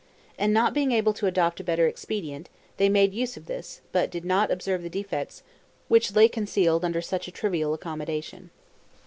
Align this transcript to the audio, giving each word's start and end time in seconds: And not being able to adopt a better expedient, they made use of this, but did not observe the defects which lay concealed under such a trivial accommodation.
And 0.35 0.51
not 0.51 0.73
being 0.73 0.91
able 0.91 1.13
to 1.13 1.27
adopt 1.27 1.59
a 1.59 1.63
better 1.63 1.85
expedient, 1.85 2.49
they 2.77 2.89
made 2.89 3.13
use 3.13 3.37
of 3.37 3.45
this, 3.45 3.81
but 3.91 4.09
did 4.09 4.25
not 4.25 4.49
observe 4.49 4.81
the 4.81 4.89
defects 4.89 5.43
which 5.89 6.15
lay 6.15 6.27
concealed 6.27 6.83
under 6.83 7.03
such 7.03 7.27
a 7.27 7.31
trivial 7.31 7.71
accommodation. 7.75 8.49